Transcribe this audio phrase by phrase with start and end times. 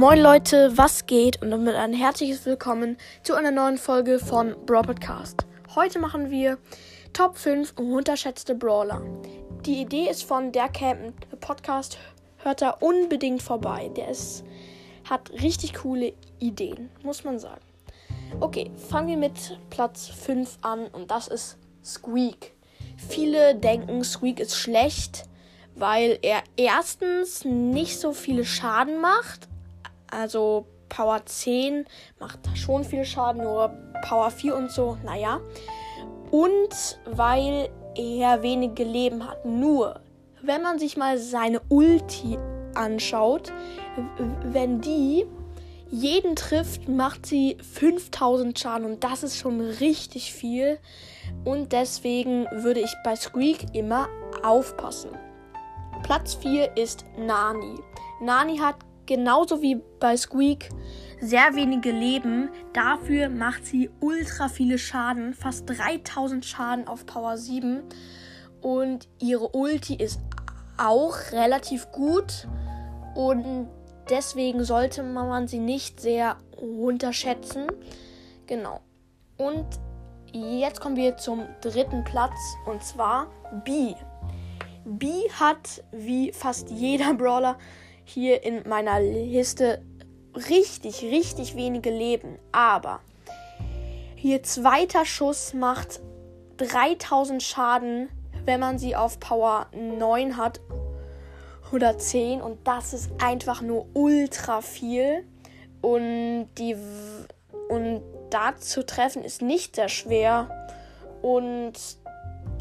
[0.00, 1.42] Moin Leute, was geht?
[1.42, 5.44] Und damit ein herzliches Willkommen zu einer neuen Folge von Brawl Podcast.
[5.74, 6.56] Heute machen wir
[7.12, 9.02] Top 5 unterschätzte Brawler.
[9.66, 11.98] Die Idee ist von der Camp Podcast.
[12.38, 13.90] Hört da unbedingt vorbei.
[13.94, 14.42] Der ist,
[15.04, 17.60] hat richtig coole Ideen, muss man sagen.
[18.40, 22.54] Okay, fangen wir mit Platz 5 an und das ist Squeak.
[22.96, 25.24] Viele denken, Squeak ist schlecht,
[25.74, 29.50] weil er erstens nicht so viele Schaden macht.
[30.10, 31.86] Also Power 10
[32.18, 33.70] macht schon viel Schaden, nur
[34.06, 35.40] Power 4 und so, naja.
[36.30, 39.44] Und weil er wenige Leben hat.
[39.44, 40.00] Nur,
[40.42, 42.38] wenn man sich mal seine Ulti
[42.74, 43.52] anschaut,
[44.44, 45.26] wenn die
[45.90, 50.78] jeden trifft, macht sie 5000 Schaden und das ist schon richtig viel.
[51.44, 54.08] Und deswegen würde ich bei Squeak immer
[54.44, 55.10] aufpassen.
[56.04, 57.74] Platz 4 ist Nani.
[58.20, 58.76] Nani hat
[59.10, 60.68] genauso wie bei Squeak
[61.20, 62.48] sehr wenige Leben.
[62.72, 67.82] Dafür macht sie ultra viele Schaden, fast 3000 Schaden auf Power 7.
[68.60, 70.20] Und ihre Ulti ist
[70.78, 72.46] auch relativ gut.
[73.16, 73.68] Und
[74.08, 77.66] deswegen sollte man sie nicht sehr unterschätzen.
[78.46, 78.80] Genau.
[79.36, 79.66] Und
[80.32, 83.26] jetzt kommen wir zum dritten Platz und zwar
[83.64, 83.92] B.
[84.84, 87.58] B hat wie fast jeder Brawler
[88.04, 89.82] hier in meiner Liste
[90.34, 92.38] richtig, richtig wenige Leben.
[92.52, 93.00] Aber
[94.16, 96.00] hier zweiter Schuss macht
[96.58, 98.08] 3000 Schaden,
[98.44, 100.60] wenn man sie auf Power 9 hat
[101.72, 105.24] oder 10 und das ist einfach nur ultra viel
[105.80, 106.76] und die
[107.68, 110.68] und da zu treffen ist nicht sehr schwer
[111.22, 111.74] und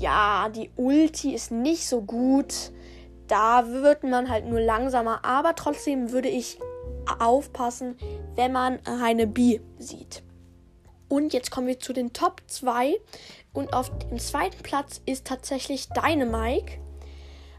[0.00, 2.72] ja, die Ulti ist nicht so gut.
[3.28, 6.58] Da wird man halt nur langsamer, aber trotzdem würde ich
[7.18, 7.96] aufpassen,
[8.34, 10.22] wenn man eine B sieht.
[11.08, 12.96] Und jetzt kommen wir zu den Top 2.
[13.52, 16.80] Und auf dem zweiten Platz ist tatsächlich Dynamike.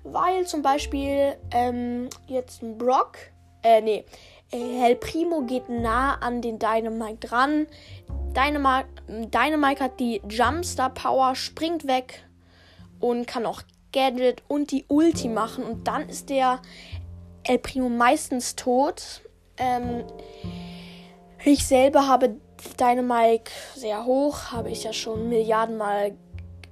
[0.03, 3.17] Weil zum Beispiel ähm, jetzt ein Brock,
[3.63, 4.05] äh, nee,
[4.51, 7.67] El Primo geht nah an den Dynamike dran.
[8.35, 12.23] Dynamike, Dynamike hat die Jumpstar Power, springt weg
[12.99, 13.61] und kann auch
[13.95, 15.63] Gadget und die Ulti machen.
[15.63, 16.61] Und dann ist der
[17.43, 19.21] El Primo meistens tot.
[19.57, 20.03] Ähm,
[21.43, 22.35] ich selber habe
[22.79, 26.15] Dynamike sehr hoch, habe ich ja schon Milliardenmal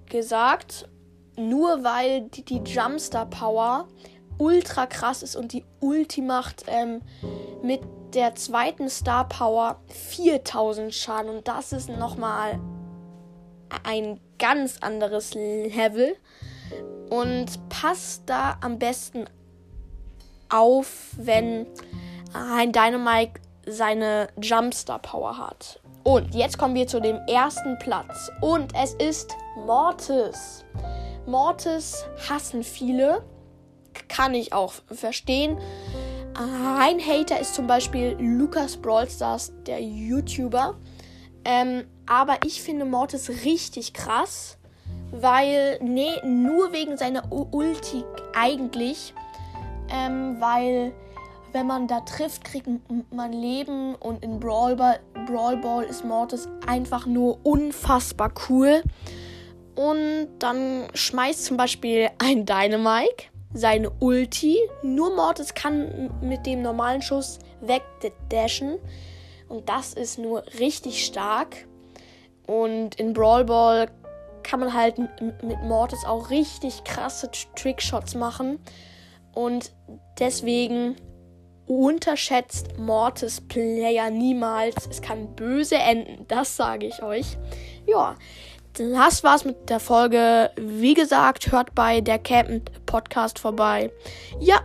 [0.09, 0.88] gesagt
[1.35, 3.88] nur weil die, die Jumpstar Power
[4.38, 7.01] ultra krass ist und die Ulti macht ähm,
[7.62, 7.81] mit
[8.13, 12.59] der zweiten Star Power 4000 Schaden und das ist nochmal
[13.83, 16.16] ein ganz anderes Level
[17.09, 19.25] und passt da am besten
[20.50, 21.68] auf, wenn
[22.34, 25.79] ein Dynamite seine Jumpstar Power hat.
[26.03, 29.35] Und jetzt kommen wir zu dem ersten Platz und es ist
[29.66, 30.66] Mortis.
[31.25, 33.24] Mortis hassen viele.
[34.09, 35.57] Kann ich auch verstehen.
[36.35, 40.75] Ein Hater ist zum Beispiel Lukas Brawlstars, der YouTuber.
[41.45, 44.57] Ähm, aber ich finde Mortis richtig krass,
[45.13, 48.03] weil, nee, nur wegen seiner Ulti
[48.35, 49.13] eigentlich.
[49.90, 50.91] Ähm, weil,
[51.51, 52.68] wenn man da trifft, kriegt
[53.12, 58.81] man Leben und in Brawl Ball, Brawl Ball ist Mortis einfach nur unfassbar cool.
[59.75, 64.57] Und dann schmeißt zum Beispiel ein Dynamike seine Ulti.
[64.81, 68.80] Nur Mortis kann mit dem normalen Schuss wegdashen.
[69.47, 71.68] Und das ist nur richtig stark.
[72.47, 73.90] Und in Brawl Ball
[74.43, 78.59] kann man halt mit Mortis auch richtig krasse Trickshots machen.
[79.33, 79.71] Und
[80.19, 80.95] deswegen
[81.65, 84.75] unterschätzt Mortis Player niemals.
[84.89, 87.37] Es kann böse enden, das sage ich euch.
[87.87, 88.15] Ja,
[88.73, 90.51] das war's mit der Folge.
[90.57, 93.91] Wie gesagt, hört bei der Camp Podcast vorbei.
[94.39, 94.62] Ja,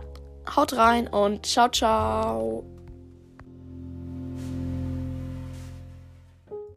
[0.55, 2.78] haut rein und ciao, ciao.